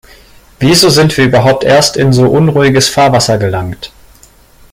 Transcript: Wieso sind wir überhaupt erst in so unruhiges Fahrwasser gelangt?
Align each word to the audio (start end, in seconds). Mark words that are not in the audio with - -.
Wieso 0.57 0.89
sind 0.89 1.15
wir 1.15 1.25
überhaupt 1.25 1.63
erst 1.63 1.95
in 1.95 2.11
so 2.11 2.23
unruhiges 2.27 2.89
Fahrwasser 2.89 3.37
gelangt? 3.37 3.91